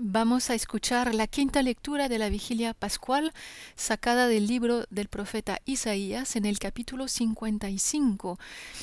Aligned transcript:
Vamos 0.00 0.48
a 0.48 0.54
escuchar 0.54 1.12
la 1.12 1.26
quinta 1.26 1.60
lectura 1.60 2.08
de 2.08 2.20
la 2.20 2.28
vigilia 2.28 2.72
pascual 2.72 3.32
sacada 3.74 4.28
del 4.28 4.46
libro 4.46 4.84
del 4.90 5.08
profeta 5.08 5.58
Isaías 5.64 6.36
en 6.36 6.44
el 6.44 6.60
capítulo 6.60 7.08
55. 7.08 8.38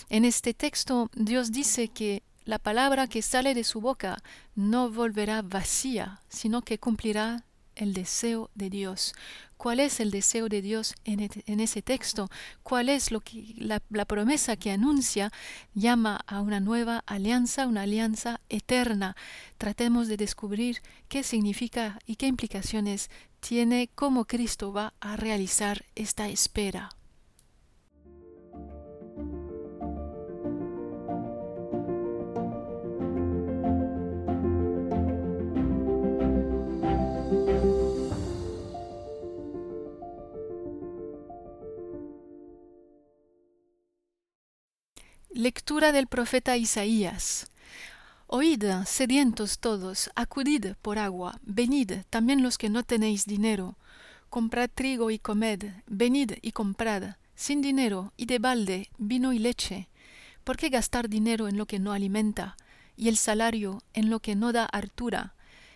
En 0.09 0.25
este 0.25 0.53
texto 0.53 1.09
Dios 1.13 1.53
dice 1.53 1.87
que 1.87 2.21
la 2.43 2.59
palabra 2.59 3.07
que 3.07 3.21
sale 3.21 3.53
de 3.53 3.63
su 3.63 3.79
boca 3.79 4.21
no 4.55 4.91
volverá 4.91 5.41
vacía, 5.41 6.19
sino 6.27 6.63
que 6.63 6.79
cumplirá 6.79 7.45
el 7.75 7.93
deseo 7.93 8.49
de 8.55 8.69
Dios. 8.69 9.13
¿Cuál 9.57 9.79
es 9.79 9.99
el 9.99 10.11
deseo 10.11 10.49
de 10.49 10.61
Dios 10.61 10.95
en, 11.05 11.29
en 11.45 11.59
ese 11.59 11.81
texto? 11.81 12.29
¿Cuál 12.63 12.89
es 12.89 13.11
lo 13.11 13.21
que, 13.21 13.53
la, 13.57 13.81
la, 13.89 14.05
promesa 14.05 14.57
que 14.57 14.71
anuncia? 14.71 15.31
Llama 15.73 16.21
a 16.27 16.41
una 16.41 16.59
nueva 16.59 17.03
alianza, 17.05 17.67
una 17.67 17.83
alianza 17.83 18.41
eterna. 18.49 19.15
Tratemos 19.57 20.07
de 20.07 20.17
descubrir 20.17 20.81
qué 21.07 21.23
significa 21.23 21.99
y 22.05 22.17
qué 22.17 22.27
implicaciones 22.27 23.09
tiene, 23.39 23.89
cómo 23.95 24.25
Cristo 24.25 24.73
va 24.73 24.93
a 24.99 25.15
realizar 25.15 25.85
esta 25.95 26.27
espera. 26.27 26.94
Lectura 45.45 45.91
del 45.91 46.07
profeta 46.07 46.57
Isaías. 46.57 47.51
Oíd, 48.25 48.63
sedientos 48.87 49.59
todos, 49.59 50.09
acudid 50.15 50.73
por 50.81 50.97
agua, 50.97 51.39
venid, 51.43 52.01
también 52.09 52.41
los 52.41 52.57
que 52.57 52.67
no 52.67 52.81
tenéis 52.81 53.27
dinero, 53.27 53.77
comprad 54.31 54.71
trigo 54.73 55.11
y 55.11 55.19
comed, 55.19 55.65
venid 55.85 56.31
y 56.41 56.51
comprad, 56.51 57.17
sin 57.35 57.61
dinero 57.61 58.11
y 58.17 58.25
de 58.25 58.39
balde, 58.39 58.89
vino 58.97 59.33
y 59.33 59.37
leche. 59.37 59.87
¿Por 60.43 60.57
qué 60.57 60.69
gastar 60.69 61.09
dinero 61.09 61.47
en 61.47 61.57
lo 61.57 61.67
que 61.67 61.77
no 61.77 61.91
alimenta, 61.91 62.57
y 62.97 63.07
el 63.07 63.15
salario 63.15 63.83
en 63.93 64.09
lo 64.09 64.21
que 64.21 64.35
no 64.35 64.51
da 64.51 64.65
hartura? 64.65 65.35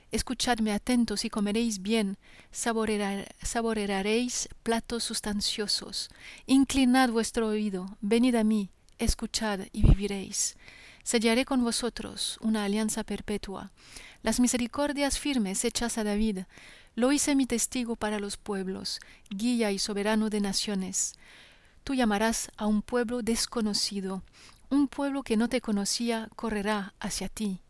Escuchadme 0.09 0.71
atentos 0.73 1.25
y 1.25 1.29
comeréis 1.29 1.83
bien, 1.83 2.17
saborearéis 2.51 4.49
platos 4.63 5.03
sustanciosos. 5.03 6.09
Inclinad 6.47 7.11
vuestro 7.11 7.49
oído, 7.49 7.99
venid 8.01 8.33
a 8.33 8.43
mí, 8.43 8.71
escuchad 8.99 9.61
y 9.71 9.83
viviréis. 9.83 10.57
Sellaré 11.03 11.45
con 11.45 11.63
vosotros 11.63 12.37
una 12.41 12.63
alianza 12.63 13.03
perpetua. 13.03 13.71
Las 14.21 14.39
misericordias 14.39 15.17
firmes 15.17 15.65
hechas 15.65 15.97
a 15.97 16.03
David, 16.03 16.39
lo 16.95 17.11
hice 17.11 17.35
mi 17.35 17.45
testigo 17.45 17.95
para 17.95 18.19
los 18.19 18.37
pueblos, 18.37 18.99
guía 19.29 19.71
y 19.71 19.79
soberano 19.79 20.29
de 20.29 20.41
naciones. 20.41 21.13
Tú 21.83 21.95
llamarás 21.95 22.51
a 22.57 22.67
un 22.67 22.81
pueblo 22.81 23.21
desconocido, 23.21 24.21
un 24.69 24.87
pueblo 24.87 25.23
que 25.23 25.37
no 25.37 25.49
te 25.49 25.61
conocía 25.61 26.29
correrá 26.35 26.93
hacia 26.99 27.29
ti, 27.29 27.61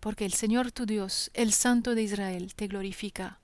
porque 0.00 0.24
el 0.24 0.32
Señor 0.32 0.72
tu 0.72 0.86
Dios, 0.86 1.30
el 1.34 1.52
Santo 1.52 1.94
de 1.94 2.02
Israel, 2.02 2.54
te 2.54 2.66
glorifica. 2.66 3.38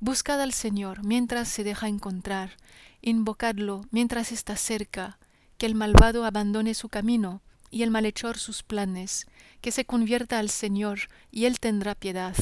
Buscad 0.00 0.40
al 0.40 0.52
Señor 0.52 1.04
mientras 1.04 1.48
se 1.48 1.64
deja 1.64 1.88
encontrar, 1.88 2.56
invocadlo 3.02 3.82
mientras 3.90 4.32
está 4.32 4.56
cerca, 4.56 5.18
que 5.58 5.66
el 5.66 5.74
malvado 5.74 6.24
abandone 6.24 6.74
su 6.74 6.88
camino 6.88 7.42
y 7.70 7.82
el 7.82 7.90
malhechor 7.90 8.38
sus 8.38 8.62
planes, 8.62 9.26
que 9.60 9.72
se 9.72 9.84
convierta 9.84 10.38
al 10.38 10.50
Señor 10.50 11.00
y 11.30 11.46
Él 11.46 11.58
tendrá 11.58 11.94
piedad, 11.94 12.36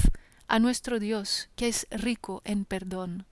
a 0.49 0.59
nuestro 0.59 0.99
Dios, 0.99 1.49
que 1.57 1.69
es 1.69 1.87
rico 1.91 2.43
en 2.45 2.65
perdón. 2.65 3.27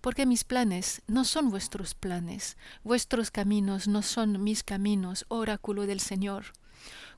Porque 0.00 0.26
mis 0.26 0.44
planes 0.44 1.02
no 1.06 1.24
son 1.24 1.50
vuestros 1.50 1.94
planes, 1.94 2.56
vuestros 2.84 3.30
caminos 3.30 3.88
no 3.88 4.02
son 4.02 4.42
mis 4.42 4.62
caminos, 4.62 5.24
oráculo 5.28 5.86
del 5.86 6.00
Señor. 6.00 6.52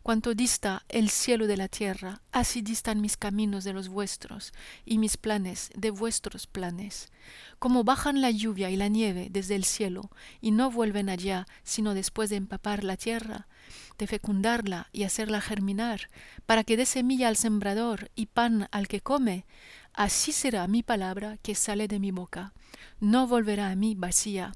Cuanto 0.05 0.35
dista 0.35 0.85
el 0.91 1.09
cielo 1.09 1.47
de 1.47 1.57
la 1.57 1.67
tierra, 1.69 2.21
así 2.31 2.61
distan 2.61 3.01
mis 3.01 3.17
caminos 3.17 3.65
de 3.65 3.73
los 3.73 3.89
vuestros, 3.89 4.53
y 4.85 4.99
mis 4.99 5.17
planes 5.17 5.71
de 5.75 5.91
vuestros 5.91 6.47
planes. 6.47 7.09
Como 7.59 7.85
bajan 7.85 8.21
la 8.21 8.31
lluvia 8.31 8.69
y 8.69 8.77
la 8.77 8.89
nieve 8.89 9.29
desde 9.31 9.55
el 9.55 9.65
cielo, 9.65 10.11
y 10.43 10.51
no 10.51 10.71
vuelven 10.71 11.09
allá 11.09 11.47
sino 11.63 11.95
después 11.95 12.29
de 12.29 12.37
empapar 12.37 12.85
la 12.85 12.99
tierra, 12.99 13.49
de 13.97 14.07
fecundarla 14.07 14.91
y 14.93 15.05
hacerla 15.05 15.41
germinar, 15.41 16.11
para 16.45 16.65
que 16.65 16.77
dé 16.77 16.85
semilla 16.85 17.29
al 17.29 17.39
sembrador 17.39 18.11
y 18.15 18.27
pan 18.27 18.69
al 18.73 18.89
que 18.89 19.01
come, 19.01 19.47
así 19.95 20.33
será 20.33 20.69
mi 20.69 20.83
palabra 20.83 21.39
que 21.39 21.55
sale 21.55 21.89
de 21.89 21.99
mi 21.99 22.11
boca. 22.11 22.53
No 23.01 23.27
volverá 23.27 23.71
a 23.71 23.75
mí 23.75 23.95
vacía, 23.95 24.53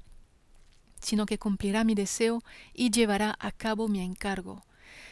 sino 1.01 1.25
que 1.25 1.39
cumplirá 1.39 1.83
mi 1.83 1.95
deseo 1.95 2.43
y 2.71 2.91
llevará 2.91 3.35
a 3.39 3.51
cabo 3.51 3.87
mi 3.87 4.01
encargo 4.01 4.63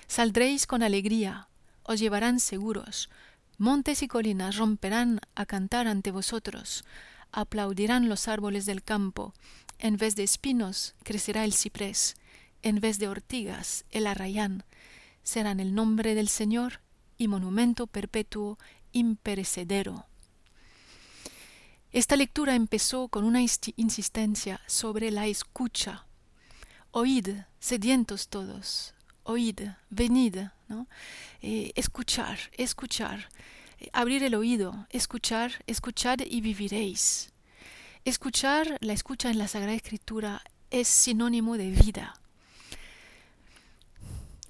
Saldréis 0.08 0.68
con 0.68 0.84
alegría, 0.84 1.50
os 1.84 2.00
llevarán 2.00 2.40
seguros, 2.40 3.10
montes 3.58 4.02
y 4.02 4.08
colinas 4.08 4.58
romperán 4.58 5.20
a 5.36 5.46
cantar 5.46 5.88
ante 5.88 6.12
vosotros, 6.12 6.86
aplaudirán 7.32 8.10
los 8.10 8.28
árboles 8.28 8.66
del 8.66 8.84
campo, 8.84 9.34
en 9.80 9.98
vez 9.98 10.16
de 10.16 10.24
espinos 10.24 10.96
crecerá 11.04 11.44
el 11.44 11.54
ciprés, 11.54 12.16
en 12.64 12.80
vez 12.80 13.00
de 13.00 13.08
ortigas 13.08 13.86
el 13.92 14.08
arrayán, 14.08 14.64
serán 15.24 15.60
el 15.60 15.76
nombre 15.76 16.16
del 16.16 16.30
Señor 16.30 16.80
y 17.18 17.28
monumento 17.28 17.86
perpetuo 17.86 18.58
imperecedero. 18.92 20.06
Esta 21.92 22.16
lectura 22.16 22.56
empezó 22.56 23.08
con 23.08 23.24
una 23.24 23.42
insistencia 23.42 24.62
sobre 24.68 25.12
la 25.12 25.28
escucha. 25.28 26.06
Oíd, 26.92 27.30
sedientos 27.60 28.28
todos, 28.30 28.94
oíd, 29.28 29.60
venid, 29.90 30.38
¿no? 30.68 30.88
Eh, 31.42 31.72
escuchar, 31.76 32.40
escuchar, 32.54 33.30
abrir 33.94 34.24
el 34.24 34.36
oído, 34.36 34.88
escuchar, 34.90 35.64
escuchad 35.68 36.20
y 36.26 36.42
viviréis. 36.42 37.32
Escuchar, 38.06 38.78
la 38.80 38.94
escucha 38.94 39.30
en 39.30 39.38
la 39.38 39.48
Sagrada 39.48 39.76
Escritura 39.76 40.42
es 40.72 40.88
sinónimo 40.88 41.58
de 41.58 41.72
vida. 41.72 42.16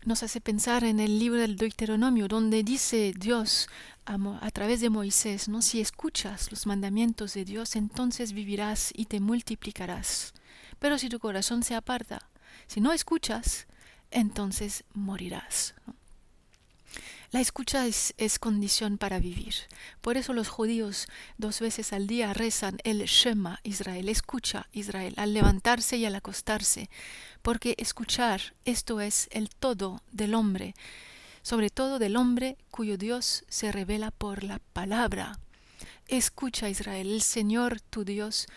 Nos 0.05 0.23
hace 0.23 0.39
pensar 0.39 0.83
en 0.83 0.99
el 0.99 1.19
libro 1.19 1.41
del 1.41 1.57
Deuteronomio, 1.57 2.27
donde 2.27 2.63
dice 2.63 3.13
Dios 3.17 3.67
a, 4.05 4.17
a 4.41 4.51
través 4.51 4.79
de 4.79 4.89
Moisés, 4.89 5.49
¿no? 5.49 5.61
si 5.61 5.81
escuchas 5.81 6.51
los 6.51 6.65
mandamientos 6.65 7.33
de 7.33 7.43
Dios, 7.43 7.75
entonces 7.75 8.31
vivirás 8.31 8.93
y 8.95 9.05
te 9.05 9.19
multiplicarás. 9.19 10.33
Pero 10.79 10.97
si 10.97 11.09
tu 11.09 11.19
corazón 11.19 11.63
se 11.63 11.75
aparta, 11.75 12.29
si 12.67 12.79
no 12.79 12.93
escuchas, 12.93 13.67
entonces 14.11 14.83
morirás. 14.93 15.73
La 17.31 17.41
escucha 17.41 17.85
es, 17.85 18.39
condición 18.39 18.97
para 18.97 19.19
vivir. 19.19 19.53
Por 19.99 20.15
eso 20.15 20.31
los 20.31 20.47
judíos 20.47 21.07
dos 21.37 21.59
veces 21.59 21.91
al 21.91 22.07
día 22.07 22.33
rezan 22.33 22.77
el 22.85 23.03
Shema 23.03 23.59
Israel, 23.63 24.07
escucha 24.07 24.67
Israel, 24.71 25.13
al 25.17 25.33
levantarse 25.33 25.97
y 25.97 26.05
al 26.05 26.15
acostarse, 26.15 26.89
porque 27.41 27.75
escuchar 27.77 28.53
esto 28.63 29.01
es 29.01 29.27
el 29.31 29.49
todo 29.49 30.01
del 30.13 30.35
hombre, 30.35 30.73
sobre 31.41 31.69
todo 31.69 31.99
del 31.99 32.15
hombre 32.15 32.57
cuyo 32.71 32.97
Dios 32.97 33.43
se 33.49 33.73
revela 33.73 34.11
por 34.11 34.43
la 34.43 34.59
palabra. 34.71 35.37
Escucha 36.07 36.69
Israel, 36.69 37.11
el 37.11 37.21
Señor 37.21 37.81
tu 37.81 38.05
Dios 38.05 38.47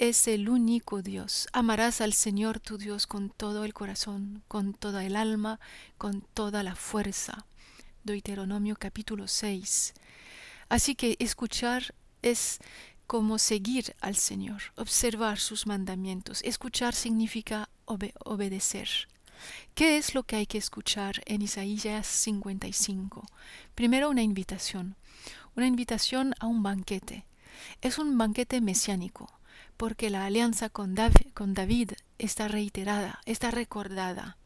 es 0.00 0.28
el 0.28 0.48
único 0.48 1.02
Dios. 1.02 1.46
Amarás 1.52 2.00
al 2.00 2.14
Señor 2.14 2.58
tu 2.58 2.78
Dios 2.78 3.06
con 3.06 3.28
todo 3.28 3.66
el 3.66 3.74
corazón, 3.74 4.42
con 4.48 4.72
toda 4.72 5.04
el 5.04 5.14
alma, 5.14 5.60
con 5.98 6.22
toda 6.22 6.62
la 6.62 6.74
fuerza. 6.74 7.44
Deuteronomio 8.02 8.76
capítulo 8.76 9.28
6. 9.28 9.92
Así 10.70 10.94
que 10.94 11.16
escuchar 11.18 11.94
es 12.22 12.60
como 13.06 13.38
seguir 13.38 13.94
al 14.00 14.16
Señor, 14.16 14.62
observar 14.76 15.38
sus 15.38 15.66
mandamientos. 15.66 16.40
Escuchar 16.44 16.94
significa 16.94 17.68
obedecer. 17.84 18.88
¿Qué 19.74 19.98
es 19.98 20.14
lo 20.14 20.22
que 20.22 20.36
hay 20.36 20.46
que 20.46 20.56
escuchar 20.56 21.20
en 21.26 21.42
Isaías 21.42 22.06
55? 22.06 23.26
Primero 23.74 24.08
una 24.08 24.22
invitación, 24.22 24.96
una 25.56 25.66
invitación 25.66 26.34
a 26.40 26.46
un 26.46 26.62
banquete. 26.62 27.26
Es 27.82 27.98
un 27.98 28.16
banquete 28.16 28.62
mesiánico 28.62 29.28
porque 29.80 30.10
la 30.10 30.26
alianza 30.26 30.68
con 30.68 30.94
David, 30.94 31.92
está 32.18 32.48
reiterada, 32.48 33.22
está 33.24 33.50
recordada. 33.50 34.36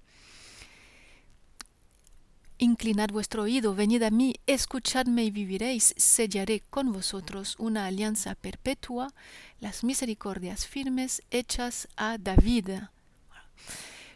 Inclinad 2.56 3.08
vuestro 3.08 3.42
oído, 3.42 3.74
venid 3.74 4.04
a 4.04 4.10
mí, 4.10 4.36
escuchadme 4.46 5.24
y 5.24 5.32
viviréis, 5.32 5.92
sellaré 5.96 6.60
con 6.70 6.92
vosotros 6.92 7.56
una 7.58 7.86
alianza 7.86 8.36
perpetua, 8.36 9.12
las 9.58 9.82
misericordias 9.82 10.68
firmes 10.68 11.20
hechas 11.32 11.88
a 11.96 12.16
David. 12.16 12.70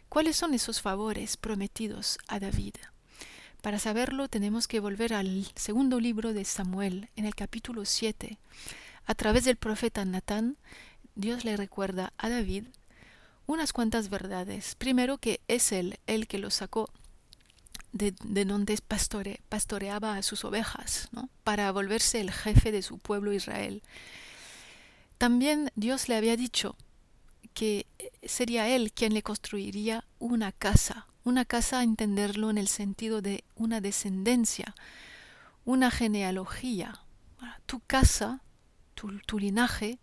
¿Cuáles 0.09 0.37
son 0.37 0.55
esos 0.55 0.81
favores 0.81 1.37
prometidos 1.37 2.19
a 2.29 2.39
David? 2.39 2.75
Para 3.61 3.81
saberlo 3.81 4.29
tenemos 4.29 4.69
que 4.69 4.79
volver 4.79 5.15
al 5.15 5.51
segundo 5.57 5.99
libro 5.99 6.33
de 6.33 6.45
Samuel, 6.45 7.09
en 7.17 7.25
el 7.25 7.35
capítulo 7.35 7.87
7. 7.87 8.39
A 9.05 9.15
través 9.15 9.45
del 9.45 9.57
profeta 9.57 10.05
Natán, 10.05 10.59
Dios 11.19 11.45
le 11.45 11.57
recuerda 11.57 12.13
a 12.17 12.29
David 12.29 12.67
unas 13.45 13.73
cuantas 13.73 14.09
verdades. 14.09 14.77
Primero 14.77 15.19
que 15.19 15.41
es 15.49 15.73
él 15.73 15.99
el 16.07 16.29
que 16.29 16.39
lo 16.39 16.49
sacó 16.49 16.91
de, 17.91 18.13
donde 18.45 18.79
pastore, 18.87 19.41
pastoreaba 19.49 20.15
a 20.15 20.23
sus 20.23 20.45
ovejas, 20.45 21.09
¿no? 21.11 21.29
para 21.43 21.73
volverse 21.73 22.21
el 22.21 22.31
jefe 22.31 22.71
de 22.71 22.83
su 22.83 22.99
pueblo 22.99 23.33
Israel. 23.33 23.83
También 25.19 25.73
Dios 25.75 26.09
le 26.09 26.15
había 26.15 26.37
dicho 26.37 26.77
que 27.53 27.87
sería 28.23 28.69
él 28.69 28.93
quien 28.93 29.13
le 29.13 29.25
construiría 29.25 30.05
una 30.21 30.53
casa, 30.53 31.09
una 31.25 31.45
casa 31.45 31.81
a 31.81 31.83
entenderlo 31.83 32.49
en 32.49 32.59
el 32.59 32.69
sentido 32.69 33.23
de 33.23 33.43
una 33.57 33.81
descendencia, 33.81 34.77
una 35.65 35.91
genealogía. 35.91 37.01
Tu 37.67 37.81
casa, 37.81 38.41
tu 38.95 39.39
linaje 39.41 39.99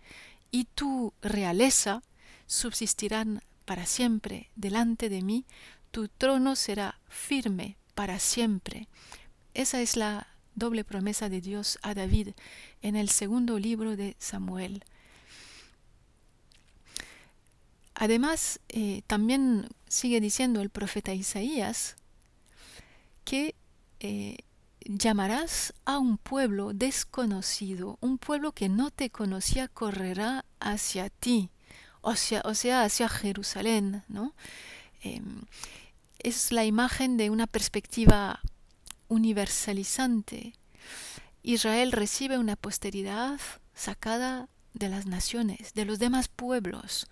y 0.55 0.63
tu 0.73 1.13
realeza 1.21 2.01
subsistirán 2.47 3.41
para 3.65 3.85
siempre 3.85 4.51
delante 4.55 5.09
de 5.09 5.21
mí, 5.21 5.43
tu 5.91 6.07
trono 6.07 6.55
será 6.55 6.97
firme 7.09 7.75
para 7.93 8.19
siempre. 8.19 8.87
Esa 9.53 9.81
es 9.81 9.97
la 9.97 10.27
doble 10.53 10.85
promesa 10.85 11.27
de 11.27 11.41
Dios 11.41 11.77
a 11.81 11.93
David 11.93 12.29
en 12.81 12.95
el 12.95 13.09
segundo 13.09 13.59
libro 13.59 13.97
de 13.97 14.15
Samuel. 14.17 14.85
Además, 17.93 18.61
eh, 18.69 19.01
también 19.07 19.67
sigue 19.89 20.21
diciendo 20.21 20.61
el 20.61 20.69
profeta 20.69 21.13
Isaías 21.13 21.97
que 23.25 23.55
eh, 23.99 24.37
llamarás 24.85 25.73
a 25.83 25.97
un 25.97 26.17
pueblo 26.17 26.73
desconocido, 26.73 27.97
un 28.01 28.17
pueblo 28.17 28.51
que 28.51 28.69
no 28.69 28.91
te 28.91 29.09
conocía 29.09 29.67
correrá 29.67 30.45
hacia 30.59 31.09
ti, 31.09 31.49
o 32.01 32.15
sea, 32.15 32.41
o 32.45 32.53
sea 32.53 32.83
hacia 32.83 33.09
Jerusalén, 33.09 34.03
¿no? 34.07 34.33
Em, 35.01 35.41
es 36.19 36.51
la 36.51 36.65
imagen 36.65 37.17
de 37.17 37.29
una 37.29 37.47
perspectiva 37.47 38.39
universalizante. 39.07 40.53
Israel 41.43 41.91
recibe 41.91 42.37
una 42.37 42.55
posteridad 42.55 43.39
sacada 43.73 44.49
de 44.73 44.89
las 44.89 45.05
naciones, 45.05 45.73
de 45.73 45.85
los 45.85 45.99
demás 45.99 46.27
pueblos. 46.27 47.07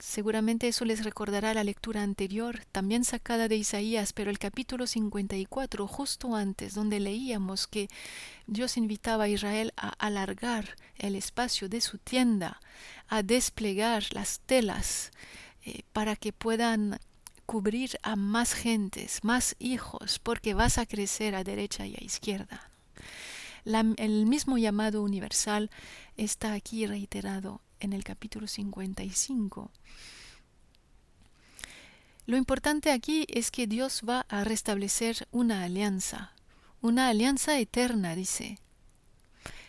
Seguramente 0.00 0.66
eso 0.66 0.86
les 0.86 1.04
recordará 1.04 1.52
la 1.52 1.62
lectura 1.62 2.02
anterior, 2.02 2.64
también 2.72 3.04
sacada 3.04 3.48
de 3.48 3.56
Isaías, 3.56 4.14
pero 4.14 4.30
el 4.30 4.38
capítulo 4.38 4.86
54, 4.86 5.86
justo 5.86 6.34
antes, 6.34 6.72
donde 6.72 7.00
leíamos 7.00 7.66
que 7.66 7.88
Dios 8.46 8.78
invitaba 8.78 9.24
a 9.24 9.28
Israel 9.28 9.74
a 9.76 9.90
alargar 9.98 10.76
el 10.96 11.16
espacio 11.16 11.68
de 11.68 11.82
su 11.82 11.98
tienda, 11.98 12.60
a 13.08 13.22
desplegar 13.22 14.04
las 14.14 14.40
telas 14.40 15.10
eh, 15.66 15.82
para 15.92 16.16
que 16.16 16.32
puedan 16.32 16.98
cubrir 17.44 17.98
a 18.02 18.16
más 18.16 18.54
gentes, 18.54 19.22
más 19.22 19.54
hijos, 19.58 20.18
porque 20.18 20.54
vas 20.54 20.78
a 20.78 20.86
crecer 20.86 21.34
a 21.34 21.44
derecha 21.44 21.86
y 21.86 21.94
a 21.94 22.02
izquierda. 22.02 22.70
el 23.66 24.24
mismo 24.24 24.56
llamado 24.56 25.02
universal 25.02 25.70
está 26.16 26.54
aquí 26.54 26.86
reiterado 26.86 27.60
en 27.80 27.92
el 27.92 28.04
capítulo 28.04 28.46
55. 28.46 29.70
Lo 32.26 32.36
importante 32.36 32.92
aquí 32.92 33.26
es 33.28 33.50
que 33.50 33.66
Dios 33.66 34.02
va 34.08 34.24
a 34.28 34.44
restablecer 34.44 35.26
una 35.32 35.64
alianza, 35.64 36.32
una 36.80 37.08
alianza 37.08 37.58
eterna, 37.58 38.14
dice. 38.14 38.58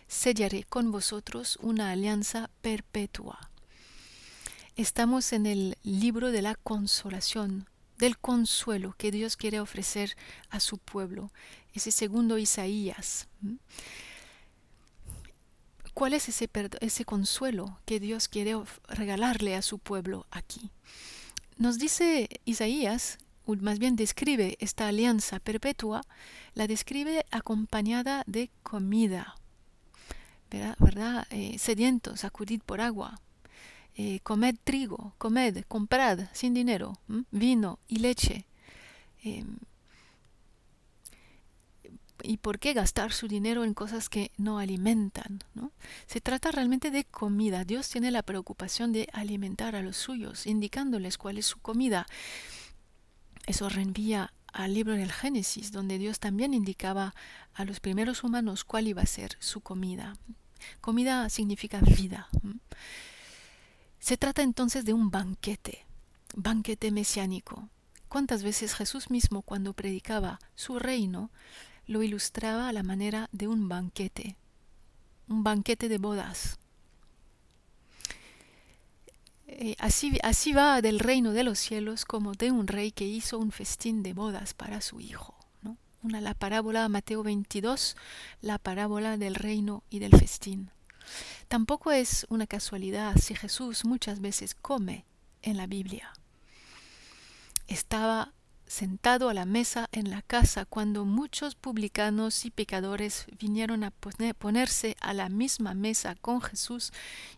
Sellaré 0.08 0.66
con 0.66 0.92
vosotros 0.92 1.58
una 1.62 1.92
alianza 1.92 2.50
perpetua. 2.62 3.50
Estamos 4.76 5.34
en 5.34 5.46
el 5.46 5.78
libro 5.84 6.32
de 6.32 6.42
la 6.42 6.56
consolación, 6.56 7.68
del 7.98 8.18
consuelo 8.18 8.96
que 8.98 9.12
Dios 9.12 9.38
quiere 9.38 9.60
ofrecer 9.60 10.16
a 10.50 10.60
su 10.60 10.78
pueblo, 10.78 11.32
ese 11.74 11.92
segundo 11.92 12.38
Isaías. 12.38 13.28
¿Cuál 15.94 16.14
es 16.14 16.30
ese, 16.30 16.50
ese 16.80 17.06
consuelo 17.06 17.80
que 17.86 18.00
Dios 18.00 18.28
quiere 18.28 18.56
regalarle 18.88 19.56
a 19.56 19.62
su 19.62 19.78
pueblo 19.78 20.26
aquí? 20.32 20.72
Nos 21.58 21.78
dice 21.78 22.30
Isaías, 22.46 23.18
o 23.46 23.56
más 23.56 23.78
bien 23.78 23.96
describe 23.96 24.58
esta 24.60 24.88
alianza 24.88 25.40
perpetua, 25.40 26.02
la 26.54 26.68
describe 26.68 27.26
acompañada 27.32 28.24
de 28.26 28.50
comida, 28.64 29.36
¿verdad? 30.80 31.28
Eh, 31.30 31.58
sedientos, 31.60 32.24
acudid 32.24 32.62
por 32.66 32.82
agua, 32.82 33.20
eh, 33.96 34.20
comed 34.24 34.56
trigo, 34.64 35.14
comed, 35.18 35.64
comprad 35.68 36.28
sin 36.34 36.54
dinero, 36.54 36.98
vino 37.32 37.80
y 37.88 37.98
leche. 37.98 38.46
Em, 39.24 39.58
¿Y 42.24 42.38
por 42.38 42.60
qué 42.60 42.74
gastar 42.74 43.14
su 43.14 43.28
dinero 43.28 43.64
en 43.64 43.74
cosas 43.74 44.10
que 44.10 44.32
no 44.38 44.60
alimentan? 44.60 45.44
¿no? 45.54 45.72
Se 46.08 46.22
trata 46.22 46.52
realmente 46.52 46.92
de 46.92 47.06
comida. 47.06 47.64
Dios 47.64 47.90
tiene 47.90 48.12
la 48.12 48.24
preocupación 48.24 48.92
de 48.92 49.10
alimentar 49.14 49.76
a 49.76 49.82
los 49.82 49.98
suyos, 49.98 50.48
indicándoles 50.48 51.18
cuál 51.18 51.38
es 51.38 51.46
su 51.46 51.60
comida. 51.60 52.06
Eso 53.46 53.70
reenvía 53.70 54.34
al 54.54 54.74
libro 54.74 54.96
del 54.96 55.12
Génesis, 55.12 55.72
donde 55.72 55.98
Dios 55.98 56.20
también 56.20 56.54
indicaba 56.54 57.16
a 57.54 57.66
los 57.66 57.80
primeros 57.80 58.24
humanos 58.24 58.64
cuál 58.64 58.88
iba 58.88 59.02
a 59.02 59.06
ser 59.06 59.38
su 59.40 59.62
comida. 59.62 60.16
Comida 60.80 61.30
significa 61.30 61.80
vida. 61.80 62.30
Se 64.00 64.18
trata 64.18 64.42
entonces 64.42 64.86
de 64.86 64.94
un 64.94 65.12
banquete, 65.12 65.86
banquete 66.36 66.92
mesiánico. 66.92 67.70
¿Cuántas 68.08 68.44
veces 68.44 68.76
Jesús 68.76 69.10
mismo 69.10 69.42
cuando 69.42 69.74
predicaba 69.74 70.40
su 70.56 70.80
reino 70.80 71.32
lo 71.88 72.04
ilustraba 72.04 72.70
a 72.70 72.74
la 72.74 72.84
manera 72.84 73.30
de 73.32 73.48
un 73.48 73.68
banquete, 73.68 74.38
un 75.28 75.44
banquete 75.44 75.90
de 75.90 75.98
bodas. 75.98 76.60
Eh, 79.48 79.76
así, 79.80 80.18
así 80.24 80.54
va 80.54 80.82
del 80.82 81.00
reino 81.00 81.34
de 81.34 81.44
los 81.44 81.60
cielos 81.60 82.06
como 82.06 82.34
de 82.34 82.52
un 82.52 82.68
rey 82.68 82.92
que 82.92 83.06
hizo 83.06 83.38
un 83.38 83.52
festín 83.52 84.02
de 84.02 84.14
bodas 84.14 84.54
para 84.54 84.82
su 84.82 85.02
hijo. 85.02 85.36
¿no? 85.62 85.78
Una, 86.04 86.22
la 86.22 86.34
parábola 86.34 86.88
Mateo 86.88 87.22
22, 87.24 87.98
la 88.42 88.58
parábola 88.58 89.18
del 89.18 89.36
reino 89.36 89.84
y 89.90 90.00
del 90.00 90.18
festín. 90.18 90.72
Tampoco 91.48 91.92
es 91.92 92.26
una 92.30 92.48
casualidad 92.48 93.18
si 93.18 93.36
Jesús 93.36 93.84
muchas 93.84 94.22
veces 94.22 94.56
come 94.56 95.06
en 95.42 95.58
la 95.58 95.68
Biblia. 95.68 96.14
Estaba 97.68 98.34
sentado 98.72 99.28
a 99.28 99.34
la 99.34 99.46
mesa 99.46 99.90
en 99.92 100.10
la 100.10 100.22
casa 100.22 100.64
cuando 100.64 101.04
muchos 101.04 101.56
publicanos 101.56 102.46
y 102.46 102.52
pecadores 102.52 103.26
vinieron 103.38 103.84
a 103.84 103.92
ponerse 103.92 104.96
a 105.02 105.14
la 105.14 105.28
misma 105.28 105.74
mesa 105.74 106.16
con 106.16 106.42
Jesús 106.42 106.94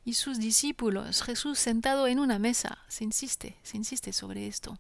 y 0.05 0.13
sus 0.13 0.37
discípulos. 0.37 1.23
Jesús 1.23 1.57
sentado 1.57 2.05
en 2.05 2.19
una 2.19 2.37
mesa, 2.37 2.77
se 2.87 3.03
insiste, 3.03 3.57
se 3.63 3.77
insiste 3.77 4.13
sobre 4.13 4.45
esto. 4.45 4.77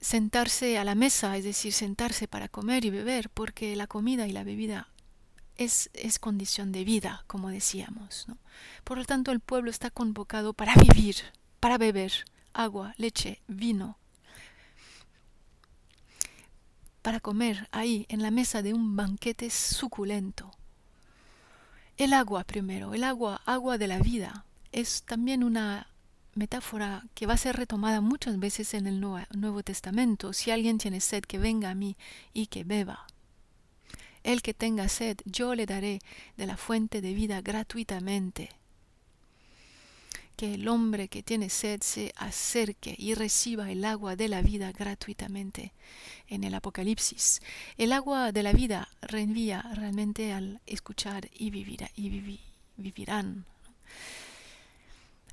Sentarse 0.00 0.78
a 0.78 0.84
la 0.84 0.96
mesa, 0.96 1.36
es 1.36 1.44
decir, 1.44 1.72
sentarse 1.72 2.26
para 2.26 2.48
comer 2.48 2.84
y 2.84 2.90
beber, 2.90 3.30
porque 3.30 3.76
la 3.76 3.86
comida 3.86 4.26
y 4.26 4.32
la 4.32 4.42
bebida 4.42 4.88
es, 5.58 5.90
es 5.92 6.18
condición 6.18 6.72
de 6.72 6.84
vida, 6.84 7.24
como 7.26 7.48
decíamos. 7.48 8.26
¿no? 8.28 8.38
Por 8.84 8.98
lo 8.98 9.04
tanto, 9.04 9.32
el 9.32 9.40
pueblo 9.40 9.70
está 9.70 9.90
convocado 9.90 10.52
para 10.52 10.74
vivir, 10.74 11.16
para 11.60 11.78
beber 11.78 12.12
agua, 12.52 12.94
leche, 12.96 13.40
vino, 13.46 13.98
para 17.02 17.20
comer 17.20 17.68
ahí 17.70 18.06
en 18.08 18.22
la 18.22 18.30
mesa 18.30 18.62
de 18.62 18.74
un 18.74 18.96
banquete 18.96 19.50
suculento. 19.50 20.50
El 21.96 22.12
agua 22.12 22.44
primero, 22.44 22.94
el 22.94 23.04
agua, 23.04 23.40
agua 23.46 23.78
de 23.78 23.86
la 23.86 24.00
vida, 24.00 24.44
es 24.72 25.02
también 25.04 25.44
una 25.44 25.86
metáfora 26.34 27.04
que 27.14 27.26
va 27.26 27.34
a 27.34 27.38
ser 27.38 27.56
retomada 27.56 28.00
muchas 28.00 28.38
veces 28.38 28.74
en 28.74 28.86
el 28.86 29.00
Nuevo 29.00 29.62
Testamento. 29.62 30.32
Si 30.32 30.50
alguien 30.50 30.78
tiene 30.78 31.00
sed, 31.00 31.24
que 31.24 31.38
venga 31.38 31.70
a 31.70 31.74
mí 31.74 31.96
y 32.34 32.46
que 32.48 32.64
beba. 32.64 33.06
El 34.26 34.42
que 34.42 34.54
tenga 34.54 34.88
sed, 34.88 35.18
yo 35.24 35.54
le 35.54 35.66
daré 35.66 36.00
de 36.36 36.46
la 36.46 36.56
fuente 36.56 37.00
de 37.00 37.14
vida 37.14 37.42
gratuitamente. 37.42 38.50
Que 40.34 40.54
el 40.54 40.66
hombre 40.66 41.06
que 41.06 41.22
tiene 41.22 41.48
sed 41.48 41.80
se 41.80 42.12
acerque 42.16 42.96
y 42.98 43.14
reciba 43.14 43.70
el 43.70 43.84
agua 43.84 44.16
de 44.16 44.26
la 44.26 44.42
vida 44.42 44.72
gratuitamente. 44.72 45.74
En 46.26 46.42
el 46.42 46.56
Apocalipsis, 46.56 47.40
el 47.78 47.92
agua 47.92 48.32
de 48.32 48.42
la 48.42 48.52
vida 48.52 48.88
reenvía 49.00 49.62
realmente 49.74 50.32
al 50.32 50.60
escuchar 50.66 51.30
y, 51.32 51.52
y 51.94 52.40
vivirán. 52.76 53.44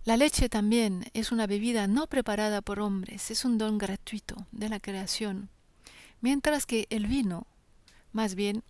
La 0.05 0.17
leche 0.17 0.49
también 0.49 1.09
es 1.15 1.31
una 1.31 1.47
bebida 1.47 1.87
no 1.87 2.05
preparada 2.05 2.61
por 2.61 2.79
hombres, 2.79 3.31
es 3.31 3.43
un 3.43 3.57
don 3.57 3.79
gratuito 3.79 4.45
de 4.51 4.69
la 4.69 4.79
creación, 4.79 5.49
mientras 6.21 6.67
que 6.67 6.85
el 6.91 7.07
vino, 7.07 7.47
más 8.11 8.35
bien, 8.35 8.63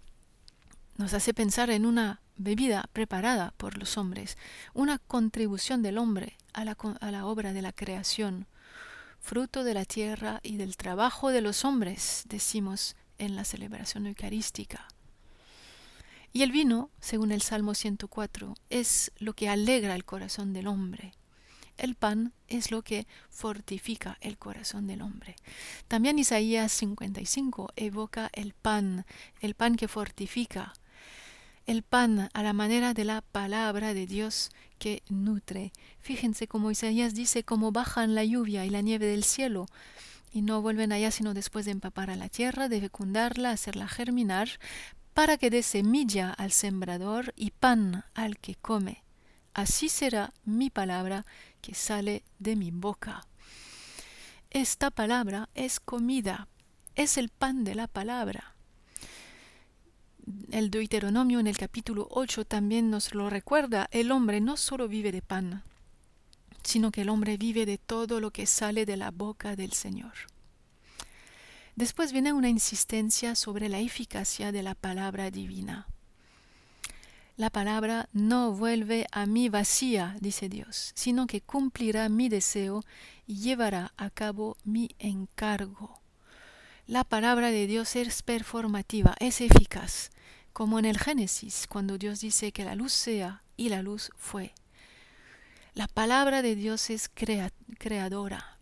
nos 0.97 1.13
hace 1.13 1.33
pensar 1.33 1.69
en 1.69 1.85
una 1.85 2.21
bebida 2.37 2.89
preparada 2.93 3.53
por 3.57 3.77
los 3.77 3.97
hombres, 3.97 4.37
una 4.73 4.99
contribución 4.99 5.81
del 5.81 5.97
hombre 5.97 6.37
a 6.53 6.65
la, 6.65 7.25
obra 7.25 7.53
de 7.53 7.61
la 7.61 7.73
creación, 7.73 8.47
fruto 9.19 9.63
de 9.63 9.73
la 9.73 9.85
tierra 9.85 10.39
y 10.43 10.57
del 10.57 10.77
trabajo 10.77 11.29
de 11.29 11.41
los 11.41 11.65
hombres, 11.65 12.23
decimos 12.27 12.95
en 13.17 13.35
la 13.35 13.45
celebración 13.45 14.07
eucarística. 14.07 14.87
Y 16.31 16.41
el 16.41 16.51
vino, 16.51 16.89
según 16.99 17.31
el 17.31 17.41
Salmo 17.41 17.75
104, 17.75 18.55
es 18.69 19.11
lo 19.17 19.33
que 19.33 19.49
alegra 19.49 19.95
el 19.95 20.03
corazón 20.03 20.51
del 20.51 20.67
hombre. 20.67 21.13
El 21.77 21.95
pan 21.95 22.33
es 22.47 22.71
lo 22.71 22.81
que 22.81 23.07
fortifica 23.29 24.17
el 24.21 24.37
corazón 24.37 24.87
del 24.87 25.01
hombre. 25.01 25.35
También 25.87 26.19
Isaías 26.19 26.71
55 26.71 27.73
evoca 27.75 28.29
el 28.33 28.53
pan, 28.53 29.05
el 29.41 29.55
pan 29.55 29.75
que 29.75 29.87
fortifica, 29.87 30.73
el 31.65 31.83
pan 31.83 32.29
a 32.33 32.43
la 32.43 32.53
manera 32.53 32.93
de 32.93 33.05
la 33.05 33.21
palabra 33.21 33.93
de 33.93 34.05
Dios 34.05 34.51
que 34.79 35.01
nutre. 35.09 35.71
Fíjense 35.99 36.47
como 36.47 36.71
Isaías 36.71 37.13
dice 37.13 37.43
cómo 37.43 37.71
bajan 37.71 38.15
la 38.15 38.23
lluvia 38.23 38.65
y 38.65 38.69
la 38.69 38.81
nieve 38.81 39.05
del 39.05 39.23
cielo 39.23 39.67
y 40.33 40.41
no 40.41 40.61
vuelven 40.61 40.91
allá 40.91 41.11
sino 41.11 41.33
después 41.33 41.65
de 41.65 41.71
empapar 41.71 42.09
a 42.09 42.15
la 42.15 42.27
tierra, 42.27 42.67
de 42.67 42.81
fecundarla, 42.81 43.51
hacerla 43.51 43.87
germinar, 43.87 44.49
para 45.13 45.37
que 45.37 45.51
dé 45.51 45.61
semilla 45.61 46.31
al 46.31 46.51
sembrador 46.51 47.33
y 47.35 47.51
pan 47.51 48.03
al 48.15 48.37
que 48.39 48.55
come. 48.55 49.03
Así 49.53 49.89
será 49.89 50.33
mi 50.43 50.71
palabra 50.71 51.25
que 51.61 51.75
sale 51.75 52.23
de 52.39 52.55
mi 52.55 52.71
boca. 52.71 53.27
Esta 54.49 54.89
palabra 54.89 55.49
es 55.53 55.79
comida, 55.79 56.47
es 56.95 57.17
el 57.17 57.29
pan 57.29 57.63
de 57.63 57.75
la 57.75 57.87
palabra. 57.87 58.52
El 60.51 60.69
Deuteronomio 60.69 61.39
en 61.39 61.47
el 61.47 61.57
capítulo 61.57 62.07
8 62.11 62.45
también 62.45 62.89
nos 62.89 63.13
lo 63.13 63.29
recuerda, 63.29 63.89
el 63.91 64.11
hombre 64.11 64.39
no 64.39 64.55
solo 64.55 64.87
vive 64.87 65.11
de 65.11 65.21
pan, 65.21 65.63
sino 66.63 66.91
que 66.91 67.01
el 67.01 67.09
hombre 67.09 67.37
vive 67.37 67.65
de 67.65 67.77
todo 67.77 68.19
lo 68.19 68.31
que 68.31 68.45
sale 68.45 68.85
de 68.85 68.95
la 68.95 69.11
boca 69.11 69.55
del 69.55 69.73
Señor. 69.73 70.13
Después 71.75 72.13
viene 72.13 72.33
una 72.33 72.49
insistencia 72.49 73.35
sobre 73.35 73.67
la 73.67 73.79
eficacia 73.79 74.51
de 74.51 74.63
la 74.63 74.75
palabra 74.75 75.31
divina. 75.31 75.87
La 77.35 77.49
palabra 77.49 78.09
no 78.13 78.51
vuelve 78.51 79.07
a 79.11 79.25
mí 79.25 79.49
vacía, 79.49 80.15
dice 80.21 80.49
Dios, 80.49 80.91
sino 80.93 81.25
que 81.25 81.41
cumplirá 81.41 82.07
mi 82.07 82.29
deseo 82.29 82.83
y 83.25 83.37
llevará 83.37 83.91
a 83.97 84.11
cabo 84.11 84.55
mi 84.63 84.91
encargo. 84.99 85.99
La 86.85 87.03
palabra 87.03 87.49
de 87.49 87.65
Dios 87.65 87.95
es 87.95 88.21
performativa, 88.21 89.15
es 89.19 89.41
eficaz, 89.41 90.11
como 90.53 90.79
en 90.79 90.85
el 90.85 90.97
Génesis, 90.97 91.67
cuando 91.67 91.97
Dios 91.97 92.21
dice 92.21 92.51
que 92.51 92.63
la 92.63 92.75
luz 92.75 92.93
sea 92.93 93.43
y 93.57 93.69
la 93.69 93.81
luz 93.81 94.11
fue. 94.15 94.53
La 95.73 95.87
palabra 95.87 96.41
de 96.41 96.55
Dios 96.55 96.89
es 96.89 97.09
creadora, 97.09 98.53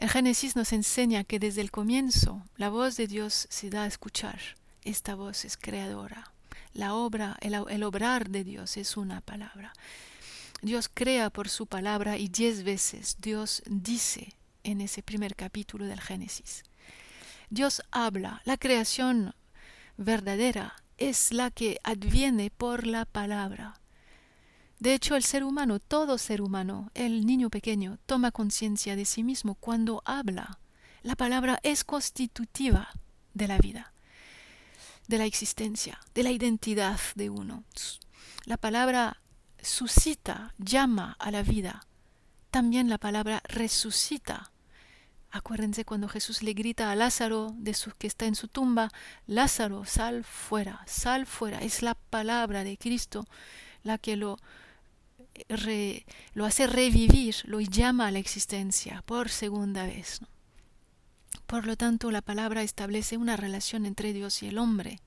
el 0.00 0.08
Génesis 0.08 0.56
nos 0.56 0.72
enseña 0.72 1.24
que 1.24 1.38
desde 1.38 1.60
el 1.60 1.70
comienzo 1.70 2.42
la 2.56 2.70
voz 2.70 2.96
de 2.96 3.06
Dios 3.06 3.46
se 3.50 3.68
da 3.68 3.82
a 3.82 3.86
escuchar. 3.86 4.40
Esta 4.82 5.14
voz 5.14 5.44
es 5.44 5.58
creadora. 5.58 6.32
La 6.72 6.94
obra, 6.94 7.36
el, 7.42 7.52
el 7.68 7.82
obrar 7.82 8.30
de 8.30 8.42
Dios 8.42 8.78
es 8.78 8.96
una 8.96 9.20
palabra. 9.20 9.74
Dios 10.62 10.88
crea 10.88 11.28
por 11.28 11.50
su 11.50 11.66
palabra 11.66 12.16
y 12.16 12.28
diez 12.28 12.62
veces 12.62 13.18
Dios 13.20 13.62
dice 13.66 14.32
en 14.64 14.80
ese 14.80 15.02
primer 15.02 15.36
capítulo 15.36 15.84
del 15.84 16.00
Génesis. 16.00 16.62
Dios 17.50 17.82
habla. 17.90 18.40
La 18.46 18.56
creación 18.56 19.34
verdadera 20.00 20.82
es 20.96 21.30
la 21.30 21.50
que 21.50 21.78
adviene 21.84 22.50
por 22.50 22.86
la 22.86 23.04
palabra. 23.04 23.80
De 24.78 24.94
hecho, 24.94 25.14
el 25.14 25.22
ser 25.22 25.44
humano, 25.44 25.78
todo 25.78 26.16
ser 26.16 26.40
humano, 26.40 26.90
el 26.94 27.26
niño 27.26 27.50
pequeño, 27.50 27.98
toma 28.06 28.32
conciencia 28.32 28.96
de 28.96 29.04
sí 29.04 29.22
mismo 29.22 29.54
cuando 29.56 30.02
habla. 30.06 30.58
La 31.02 31.16
palabra 31.16 31.60
es 31.62 31.84
constitutiva 31.84 32.88
de 33.34 33.46
la 33.46 33.58
vida, 33.58 33.92
de 35.06 35.18
la 35.18 35.26
existencia, 35.26 36.00
de 36.14 36.22
la 36.22 36.30
identidad 36.30 36.98
de 37.14 37.28
uno. 37.28 37.64
La 38.46 38.56
palabra 38.56 39.20
suscita, 39.60 40.54
llama 40.56 41.14
a 41.18 41.30
la 41.30 41.42
vida. 41.42 41.86
También 42.50 42.88
la 42.88 42.96
palabra 42.96 43.42
resucita. 43.44 44.50
Acuérdense 45.30 45.84
cuando 45.84 46.08
Jesús 46.08 46.42
le 46.42 46.54
grita 46.54 46.90
a 46.90 46.96
Lázaro 46.96 47.54
de 47.56 47.74
su, 47.74 47.92
que 47.92 48.06
está 48.06 48.26
en 48.26 48.34
su 48.34 48.48
tumba, 48.48 48.90
Lázaro, 49.26 49.84
sal 49.84 50.24
fuera, 50.24 50.82
sal 50.86 51.26
fuera. 51.26 51.60
Es 51.60 51.82
la 51.82 51.94
palabra 51.94 52.64
de 52.64 52.76
Cristo 52.76 53.26
la 53.82 53.98
que 53.98 54.16
lo 54.16 54.38
lo 56.34 56.44
hace 56.44 56.66
revivir, 56.66 57.36
lo 57.44 57.60
llama 57.60 58.06
a 58.06 58.10
la 58.10 58.18
existencia 58.18 59.02
por 59.06 59.28
segunda 59.28 59.86
vez. 59.86 60.20
Por 61.46 61.66
lo 61.66 61.76
tanto, 61.76 62.10
la 62.10 62.22
palabra 62.22 62.62
establece 62.62 63.16
una 63.16 63.36
relación 63.36 63.86
entre 63.86 64.12
Dios 64.12 64.42
y 64.42 64.48
el 64.48 64.58
hombre. 64.58 65.00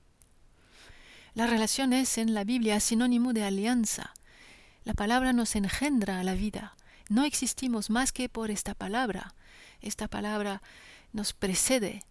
La 1.34 1.46
relación 1.46 1.92
es 1.92 2.18
en 2.18 2.34
la 2.34 2.44
Biblia 2.44 2.80
sinónimo 2.80 3.32
de 3.32 3.44
alianza. 3.44 4.12
La 4.84 4.94
palabra 4.94 5.32
nos 5.32 5.56
engendra 5.56 6.20
a 6.20 6.24
la 6.24 6.34
vida. 6.34 6.76
No 7.08 7.24
existimos 7.24 7.90
más 7.90 8.12
que 8.12 8.28
por 8.28 8.50
esta 8.50 8.74
palabra. 8.74 9.34
Esta 9.84 10.08
palabra 10.08 10.62
nos 11.12 11.32
precede, 11.32 12.02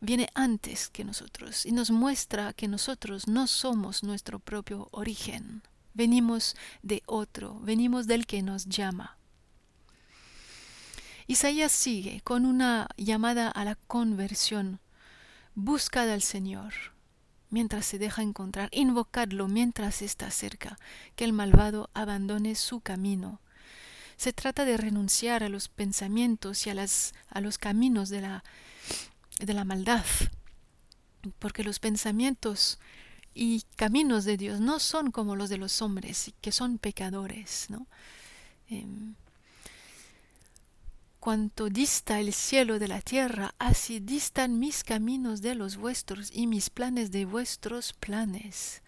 viene 0.00 0.28
antes 0.34 0.88
que 0.88 1.04
nosotros 1.04 1.66
y 1.66 1.72
nos 1.72 1.90
muestra 1.90 2.52
que 2.52 2.68
nosotros 2.68 3.28
no 3.28 3.46
somos 3.46 4.02
nuestro 4.02 4.38
propio 4.38 4.88
origen 4.90 5.62
venimos 5.94 6.56
de 6.82 7.02
otro, 7.06 7.58
venimos 7.60 8.06
del 8.06 8.26
que 8.26 8.42
nos 8.42 8.66
llama. 8.66 9.16
Isaías 11.26 11.72
sigue 11.72 12.20
con 12.22 12.44
una 12.44 12.88
llamada 12.96 13.48
a 13.48 13.64
la 13.64 13.76
conversión. 13.76 14.80
Buscad 15.54 16.10
al 16.10 16.22
Señor 16.22 16.72
mientras 17.50 17.84
se 17.84 17.98
deja 17.98 18.22
encontrar, 18.22 18.68
invocadlo 18.72 19.48
mientras 19.48 20.02
está 20.02 20.30
cerca, 20.30 20.78
que 21.16 21.24
el 21.24 21.32
malvado 21.32 21.90
abandone 21.94 22.54
su 22.54 22.80
camino. 22.80 23.40
Se 24.20 24.34
trata 24.34 24.66
de 24.66 24.76
renunciar 24.76 25.42
a 25.42 25.48
los 25.48 25.70
pensamientos 25.70 26.66
y 26.66 26.68
a, 26.68 26.74
las, 26.74 27.14
a 27.30 27.40
los 27.40 27.56
caminos 27.56 28.10
de 28.10 28.20
la, 28.20 28.44
de 29.38 29.54
la 29.54 29.64
maldad, 29.64 30.04
porque 31.38 31.64
los 31.64 31.78
pensamientos 31.78 32.78
y 33.32 33.62
caminos 33.76 34.26
de 34.26 34.36
Dios 34.36 34.60
no 34.60 34.78
son 34.78 35.10
como 35.10 35.36
los 35.36 35.48
de 35.48 35.56
los 35.56 35.80
hombres, 35.80 36.34
que 36.42 36.52
son 36.52 36.76
pecadores. 36.76 37.68
¿no? 37.70 37.86
Em, 38.68 39.14
cuanto 41.20 41.68
dista 41.68 42.18
el 42.18 42.32
cielo 42.32 42.78
de 42.78 42.88
la 42.88 43.02
tierra, 43.02 43.54
así 43.58 44.00
distan 44.00 44.58
mis 44.58 44.82
caminos 44.82 45.42
de 45.42 45.54
los 45.54 45.76
vuestros 45.76 46.30
y 46.32 46.46
mis 46.46 46.70
planes 46.70 47.10
de 47.10 47.26
vuestros 47.26 47.92
planes. 47.92 48.82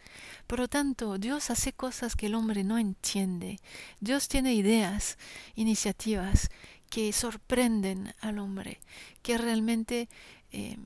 Por 0.46 0.58
lo 0.58 0.68
tanto, 0.68 1.18
Dios 1.18 1.50
hace 1.50 1.72
cosas 1.72 2.16
que 2.16 2.26
el 2.26 2.34
hombre 2.34 2.64
no 2.64 2.78
entiende. 2.78 3.60
Dios 4.00 4.28
tiene 4.28 4.54
ideas, 4.54 5.18
iniciativas 5.54 6.50
que 6.90 7.12
sorprenden 7.12 8.14
al 8.20 8.38
hombre, 8.38 8.80
que 9.22 9.38
realmente 9.38 10.08
eh, 10.50 10.76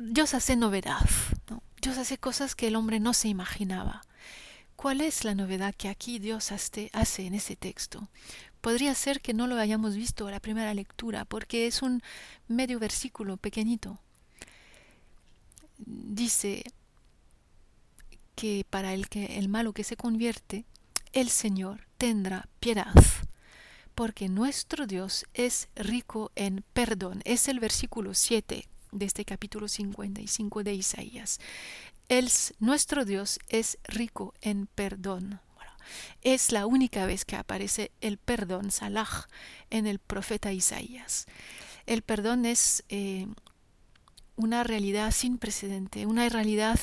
Dios 0.00 0.34
hace 0.34 0.56
novedad. 0.56 1.08
¿no? 1.50 1.62
Dios 1.80 1.98
hace 1.98 2.18
cosas 2.18 2.54
que 2.54 2.68
el 2.68 2.76
hombre 2.76 3.00
no 3.00 3.14
se 3.14 3.28
imaginaba. 3.28 4.02
¿Cuál 4.78 5.00
es 5.00 5.24
la 5.24 5.34
novedad 5.34 5.74
que 5.74 5.88
aquí 5.88 6.20
Dios 6.20 6.52
hace, 6.52 6.90
en 6.92 7.34
ese 7.34 7.56
texto? 7.56 8.08
Podría 8.60 8.94
ser 8.94 9.20
que 9.20 9.34
no 9.34 9.46
lo 9.46 9.56
hayamos 9.56 9.96
visto 9.96 10.26
a 10.26 10.30
la 10.30 10.40
primera 10.40 10.74
lectura, 10.74 11.24
porque 11.24 11.66
es 11.66 11.82
un 11.82 12.02
medio 12.48 12.78
versículo 12.78 13.36
pequeñito. 13.36 13.98
Dice 15.78 16.64
que 18.34 18.64
para 18.68 18.94
el 18.94 19.08
que 19.08 19.38
el 19.38 19.48
malo 19.48 19.72
que 19.72 19.84
se 19.84 19.96
convierte, 19.96 20.64
el 21.12 21.28
Señor 21.28 21.86
tendrá 21.96 22.48
piedad, 22.60 22.92
porque 23.94 24.28
nuestro 24.28 24.86
Dios 24.86 25.24
es 25.34 25.68
rico 25.74 26.30
en 26.36 26.64
perdón. 26.72 27.20
Es 27.24 27.48
el 27.48 27.60
versículo 27.60 28.14
7 28.14 28.68
de 28.92 29.04
este 29.04 29.24
capítulo 29.24 29.68
55 29.68 30.62
de 30.62 30.74
Isaías. 30.74 31.40
El, 32.08 32.30
nuestro 32.58 33.04
Dios 33.04 33.38
es 33.48 33.78
rico 33.84 34.34
en 34.40 34.66
perdón. 34.66 35.40
Es 36.22 36.52
la 36.52 36.66
única 36.66 37.06
vez 37.06 37.24
que 37.24 37.36
aparece 37.36 37.90
el 38.00 38.18
perdón, 38.18 38.70
Salah, 38.70 39.28
en 39.70 39.86
el 39.86 39.98
profeta 39.98 40.52
Isaías. 40.52 41.26
El 41.86 42.02
perdón 42.02 42.44
es 42.44 42.84
eh, 42.88 43.26
una 44.36 44.62
realidad 44.64 45.10
sin 45.10 45.38
precedente, 45.38 46.06
una 46.06 46.28
realidad 46.28 46.78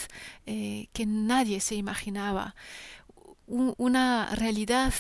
eh, 0.46 0.88
que 0.94 1.06
nadie 1.06 1.62
se 1.62 1.76
imaginaba, 1.76 2.56
una 3.48 4.34
realidad 4.36 4.94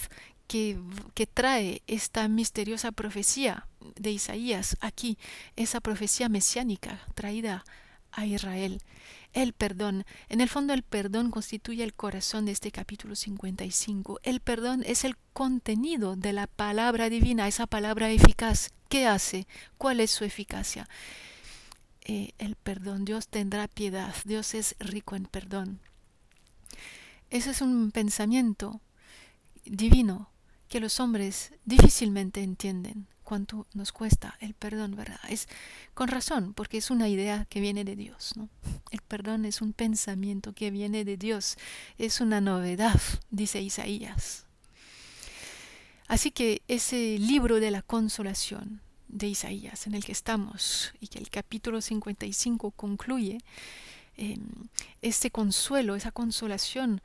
que, 0.48 0.80
que, 1.16 1.26
trae 1.26 1.82
esta 1.88 2.28
misteriosa 2.28 2.92
profecía 2.92 3.68
de 3.96 4.12
Isaías 4.12 4.78
aquí, 4.80 5.18
esa 5.56 5.82
profecía 5.82 6.30
mesiánica 6.30 7.02
traída 7.16 7.66
a 8.12 8.26
Israel. 8.26 8.82
El 9.36 9.52
perdón. 9.52 10.06
En 10.30 10.40
el 10.40 10.48
fondo 10.48 10.74
el 10.74 10.82
perdón 10.82 11.30
constituye 11.30 11.84
el 11.84 11.94
corazón 11.94 12.46
de 12.46 12.54
este 12.54 12.72
capítulo 12.72 13.18
55. 13.18 14.22
El 14.24 14.40
perdón 14.40 14.82
es 14.86 15.04
el 15.04 15.18
contenido 15.34 16.16
de 16.16 16.32
la 16.32 16.48
palabra 16.48 17.10
divina, 17.10 17.46
esa 17.46 17.68
palabra 17.68 18.10
eficaz. 18.10 18.72
¿Qué 18.88 19.06
hace? 19.06 19.46
¿Cuál 19.78 20.00
es 20.00 20.12
su 20.12 20.24
eficacia? 20.24 20.88
Eh, 22.06 22.32
el 22.38 22.56
perdón. 22.56 23.04
Dios 23.04 23.28
tendrá 23.28 23.68
piedad. 23.68 24.16
Dios 24.24 24.54
es 24.54 24.74
rico 24.80 25.18
en 25.18 25.26
perdón. 25.26 25.82
Ese 27.30 27.50
es 27.52 27.60
un 27.62 27.92
pensamiento 27.92 28.80
divino 29.66 30.30
que 30.70 30.80
los 30.80 31.02
hombres 31.02 31.52
difícilmente 31.66 32.42
entienden 32.42 33.10
cuánto 33.26 33.68
nos 33.74 33.92
cuesta 33.92 34.38
el 34.40 34.54
perdón, 34.54 34.96
¿verdad? 34.96 35.20
Es 35.28 35.50
con 35.94 36.08
razón, 36.08 36.54
porque 36.54 36.78
es 36.78 36.90
una 36.90 37.10
idea 37.10 37.46
que 37.50 37.60
viene 37.60 37.84
de 37.84 37.98
Dios, 37.98 38.38
¿no? 38.38 38.48
El 38.92 39.02
perdón 39.02 39.44
es 39.44 39.62
un 39.62 39.74
pensamiento 39.74 40.54
que 40.54 40.72
viene 40.72 41.04
de 41.04 41.18
Dios, 41.18 41.58
es 41.98 42.22
una 42.22 42.40
novedad, 42.40 43.02
dice 43.30 43.62
Isaías. 43.62 44.46
Así 46.08 46.32
que 46.32 46.62
ese 46.70 47.18
libro 47.20 47.60
de 47.60 47.72
la 47.72 47.82
consolación 47.82 48.82
de 49.08 49.28
Isaías 49.28 49.88
en 49.88 49.96
el 49.96 50.06
que 50.06 50.12
estamos 50.12 50.94
y 51.00 51.08
que 51.08 51.20
el 51.20 51.30
capítulo 51.30 51.82
55 51.82 52.72
concluye, 52.72 53.40
eh, 54.18 54.38
este 55.02 55.32
consuelo, 55.32 55.96
esa 55.96 56.12
consolación, 56.12 57.02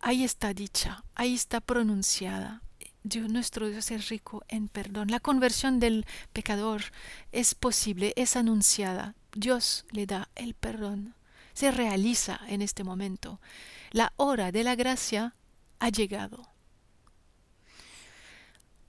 ahí 0.00 0.24
está 0.24 0.52
dicha, 0.52 1.04
ahí 1.14 1.34
está 1.34 1.60
pronunciada, 1.60 2.63
Dios 3.06 3.28
nuestro 3.28 3.68
Dios 3.68 3.90
es 3.90 4.08
rico 4.08 4.42
en 4.48 4.68
perdón. 4.68 5.10
La 5.10 5.20
conversión 5.20 5.78
del 5.78 6.06
pecador 6.32 6.84
es 7.32 7.54
posible, 7.54 8.14
es 8.16 8.34
anunciada. 8.34 9.14
Dios 9.34 9.84
le 9.90 10.06
da 10.06 10.30
el 10.34 10.54
perdón. 10.54 11.14
Se 11.52 11.70
realiza 11.70 12.40
en 12.48 12.62
este 12.62 12.82
momento. 12.82 13.42
La 13.90 14.14
hora 14.16 14.52
de 14.52 14.64
la 14.64 14.74
gracia 14.74 15.34
ha 15.80 15.90
llegado. 15.90 16.48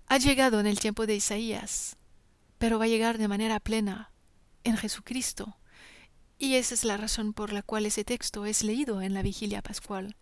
Ha 0.08 0.18
llegado 0.18 0.62
en 0.62 0.68
el 0.68 0.80
tiempo 0.80 1.06
de 1.06 1.16
Isaías, 1.16 1.98
pero 2.58 2.80
va 2.80 2.86
a 2.86 2.88
llegar 2.88 3.18
de 3.18 3.28
manera 3.28 3.60
plena 3.60 4.12
en 4.64 4.78
Jesucristo. 4.78 5.58
Y 6.40 6.56
esa 6.56 6.74
es 6.74 6.86
la 6.86 6.96
razón 6.96 7.34
por 7.34 7.52
la 7.52 7.64
cual 7.64 7.86
ese 7.86 8.06
texto 8.06 8.46
es 8.46 8.64
leído 8.64 9.02
en 9.02 9.14
la 9.14 9.24
vigilia 9.24 9.62
pascual 9.62 10.16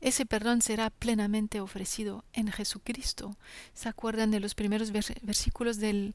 ese 0.00 0.26
perdón 0.26 0.62
será 0.62 0.90
plenamente 0.90 1.60
ofrecido 1.60 2.24
en 2.32 2.50
Jesucristo. 2.50 3.36
¿Se 3.74 3.88
acuerdan 3.88 4.30
de 4.30 4.40
los 4.40 4.54
primeros 4.54 4.92
versículos 4.92 5.78
del, 5.78 6.14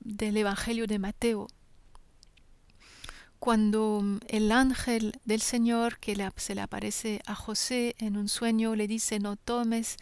del 0.00 0.36
Evangelio 0.36 0.86
de 0.86 0.98
Mateo? 0.98 1.48
Cuando 3.38 4.04
el 4.28 4.52
ángel 4.52 5.18
del 5.24 5.40
Señor 5.40 5.98
que 5.98 6.30
se 6.36 6.54
le 6.54 6.60
aparece 6.60 7.20
a 7.26 7.34
José 7.34 7.96
en 7.98 8.16
un 8.16 8.28
sueño 8.28 8.76
le 8.76 8.86
dice 8.86 9.18
no 9.18 9.36
tomes, 9.36 9.96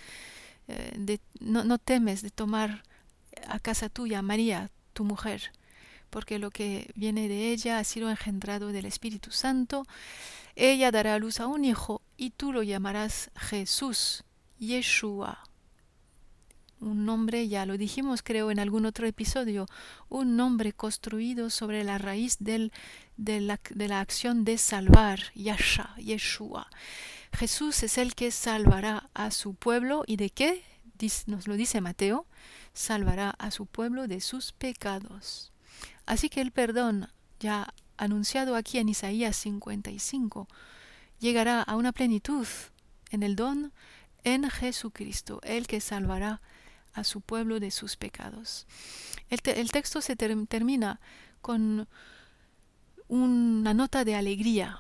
eh, 0.69 0.93
de, 0.99 1.21
no, 1.41 1.65
no 1.65 1.79
temes 1.79 2.21
de 2.21 2.31
tomar 2.31 2.83
a 3.49 3.59
casa 3.59 3.89
tuya 3.89 4.21
María, 4.23 4.71
tu 4.93 5.05
mujer, 5.05 5.53
porque 6.11 6.39
lo 6.39 6.51
que 6.51 6.91
viene 6.95 7.29
de 7.29 7.53
ella 7.53 7.79
ha 7.79 7.85
sido 7.85 8.11
engendrado 8.11 8.69
del 8.69 8.87
Espíritu 8.87 9.31
Santo. 9.31 9.85
Ella 10.57 10.91
dará 10.91 11.15
a 11.15 11.19
luz 11.19 11.41
a 11.41 11.47
un 11.47 11.65
hijo 11.65 12.03
y 12.17 12.31
tú 12.31 12.53
lo 12.53 12.63
llamarás 12.63 13.31
Jesús, 13.37 14.25
Yeshua. 14.59 15.45
Un 16.81 17.05
nombre, 17.05 17.47
ya 17.47 17.67
lo 17.67 17.77
dijimos 17.77 18.23
creo 18.23 18.51
en 18.51 18.59
algún 18.59 18.87
otro 18.87 19.07
episodio, 19.07 19.67
un 20.09 20.37
nombre 20.37 20.73
construido 20.73 21.51
sobre 21.51 21.85
la 21.85 21.99
raíz 21.99 22.39
de, 22.39 22.71
la, 23.19 23.61
de 23.71 23.89
la 23.89 24.01
acción 24.01 24.45
de 24.45 24.57
salvar, 24.57 25.21
Yasha, 25.35 25.95
Yeshua. 25.97 26.69
Jesús 27.33 27.83
es 27.83 27.99
el 27.99 28.15
que 28.15 28.31
salvará 28.31 29.11
a 29.15 29.31
su 29.31 29.55
pueblo 29.55 30.05
y 30.07 30.17
de 30.17 30.31
qué? 30.31 30.65
Nos 31.27 31.49
lo 31.49 31.57
dice 31.57 31.81
Mateo, 31.81 32.27
salvará 32.73 33.31
a 33.31 33.51
su 33.51 33.67
pueblo 33.67 34.07
de 34.07 34.21
sus 34.21 34.53
pecados. 34.53 35.50
Así 36.11 36.29
que 36.29 36.41
el 36.41 36.51
perdón, 36.51 37.09
ya 37.39 37.73
anunciado 37.97 38.57
aquí 38.57 38.79
en 38.79 38.89
Isaías 38.89 39.37
55, 39.37 40.49
llegará 41.21 41.63
a 41.63 41.77
una 41.77 41.93
plenitud 41.93 42.49
en 43.13 43.23
el 43.23 43.37
don 43.37 43.73
en 44.25 44.51
Jesucristo, 44.51 45.39
el 45.45 45.69
que 45.69 45.81
salvará 45.81 46.41
a 46.95 47.05
su 47.05 47.21
pueblo 47.21 47.61
de 47.61 47.71
sus 47.71 47.97
pecados. 47.97 48.67
El, 49.29 49.71
texto 49.71 50.01
se 50.01 50.17
termina 50.17 50.99
con 51.43 51.87
una 53.07 53.73
nota 53.73 54.05
de 54.05 54.17
alegría. 54.17 54.79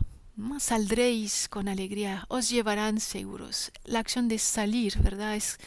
Saldréis 0.59 1.49
con 1.49 1.69
alegría, 1.69 2.25
os 2.27 2.51
llevarán 2.51 2.99
seguros. 2.99 3.71
La 3.85 4.01
acción 4.01 4.27
de 4.27 4.41
salir, 4.41 4.99
¿verdad? 4.99 5.37
Es 5.37 5.59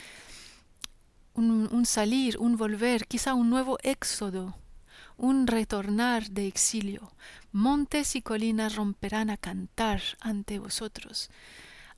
un 1.35 1.85
salir, 1.85 2.37
un 2.37 2.57
volver, 2.57 3.07
quizá 3.07 3.33
un 3.33 3.49
nuevo 3.49 3.77
éxodo 3.81 4.57
un 5.17 5.47
retornar 5.47 6.29
de 6.31 6.47
exilio. 6.47 7.11
Montes 7.51 8.15
y 8.15 8.21
colinas 8.21 8.75
romperán 8.75 9.29
a 9.29 9.37
cantar 9.37 10.01
ante 10.19 10.59
vosotros. 10.59 11.29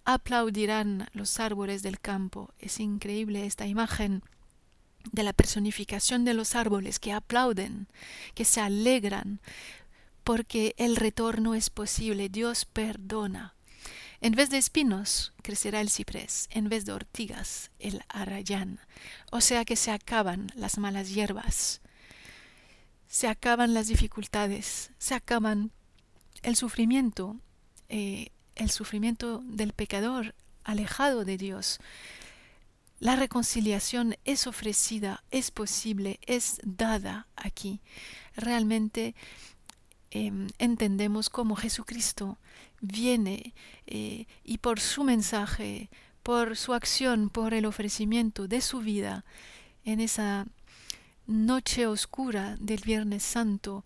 Aplaudirán 0.03 1.07
los 1.13 1.39
árboles 1.39 1.81
del 1.81 1.99
campo. 1.99 2.53
Es 2.59 2.79
increíble 2.79 3.45
esta 3.45 3.65
imagen 3.67 4.23
de 5.11 5.23
la 5.23 5.33
personificación 5.33 6.25
de 6.25 6.33
los 6.33 6.55
árboles 6.55 6.99
que 6.99 7.13
aplauden, 7.13 7.87
que 8.33 8.45
se 8.45 8.61
alegran, 8.61 9.39
porque 10.23 10.73
el 10.77 10.95
retorno 10.95 11.53
es 11.53 11.69
posible, 11.69 12.29
Dios 12.29 12.65
perdona. 12.65 13.55
En 14.21 14.33
vez 14.33 14.49
de 14.49 14.57
espinos 14.57 15.33
crecerá 15.43 15.81
el 15.81 15.89
ciprés, 15.89 16.47
en 16.49 16.69
vez 16.69 16.85
de 16.85 16.93
ortigas 16.93 17.69
el 17.79 18.01
arrayán, 18.09 18.79
o 19.31 19.41
sea 19.41 19.65
que 19.65 19.75
se 19.75 19.91
acaban 19.91 20.51
las 20.55 20.77
malas 20.77 21.13
hierbas, 21.13 21.81
se 23.07 23.27
acaban 23.27 23.73
las 23.73 23.87
dificultades, 23.87 24.91
se 24.97 25.13
acaban 25.13 25.71
el 26.43 26.55
sufrimiento, 26.55 27.37
eh, 27.89 28.29
el 28.55 28.69
sufrimiento 28.69 29.41
del 29.45 29.73
pecador 29.73 30.35
alejado 30.63 31.25
de 31.25 31.37
Dios. 31.37 31.79
La 32.99 33.15
reconciliación 33.15 34.15
es 34.23 34.47
ofrecida, 34.47 35.23
es 35.29 35.51
posible, 35.51 36.19
es 36.25 36.59
dada 36.63 37.27
aquí. 37.35 37.81
Realmente 38.35 39.15
em, 40.11 40.47
entendemos 40.59 41.29
cómo 41.29 41.55
Jesucristo 41.55 42.37
viene 42.81 43.53
eh, 43.85 44.27
y 44.43 44.59
por 44.59 44.79
su 44.79 45.03
mensaje, 45.03 45.89
por 46.23 46.55
su 46.55 46.73
acción, 46.73 47.29
por 47.29 47.53
el 47.53 47.65
ofrecimiento 47.65 48.47
de 48.47 48.61
su 48.61 48.79
vida 48.79 49.25
en 49.83 49.99
esa 49.99 50.47
noche 51.27 51.87
oscura 51.87 52.55
del 52.59 52.81
Viernes 52.81 53.23
Santo, 53.23 53.85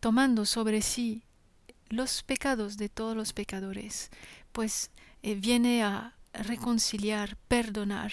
tomando 0.00 0.44
sobre 0.46 0.82
sí 0.82 1.22
los 1.88 2.22
pecados 2.22 2.76
de 2.76 2.88
todos 2.88 3.16
los 3.16 3.32
pecadores, 3.32 4.10
pues 4.52 4.90
eh, 5.22 5.34
viene 5.34 5.82
a 5.82 6.14
reconciliar, 6.32 7.36
perdonar, 7.48 8.12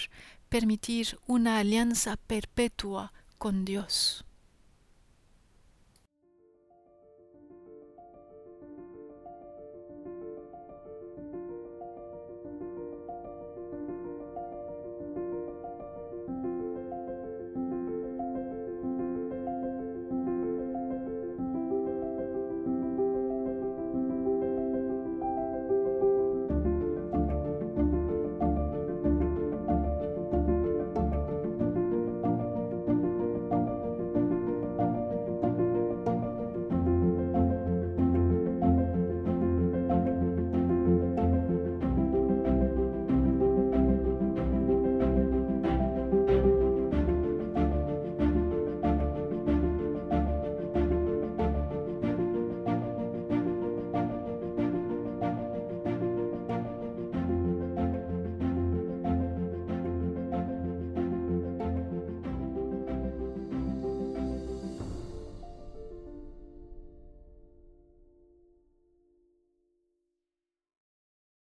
permitir 0.49 1.19
una 1.27 1.59
alianza 1.59 2.17
perpetua 2.17 3.11
con 3.37 3.65
Dios. 3.65 4.25